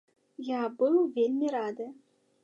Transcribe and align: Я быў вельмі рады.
Я 0.45 0.61
быў 0.79 0.95
вельмі 1.17 1.47
рады. 1.57 1.85